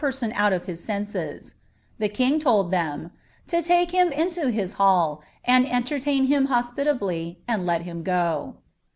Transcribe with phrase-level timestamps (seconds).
[0.01, 1.53] Ml out of his scnBes,"
[1.99, 3.11] The king lold ihem
[3.45, 8.55] "to lake him into his, nud entertain him hospitably, and let him go."